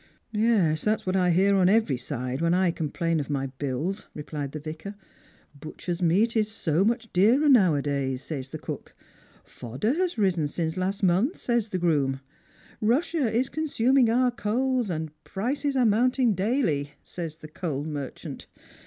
[0.31, 4.51] "Yes, that's what I hear on every side, when I complain of my bills," replied
[4.51, 4.95] the Yicar."
[5.61, 8.93] Butcher's meat is so much dearer nowadays, says the cook;
[9.43, 12.19] fodder has risen since last month, says the groom;
[12.81, 18.47] Russia is consuming our coals, and prices are mounting daily, says the coal merchant.